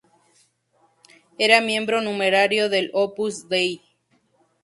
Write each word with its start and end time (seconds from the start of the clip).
Era 1.37 1.61
miembro 1.61 2.01
numerario 2.01 2.69
del 2.69 2.89
Opus 2.95 3.47
Dei. 3.49 3.83